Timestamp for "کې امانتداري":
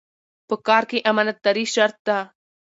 0.89-1.65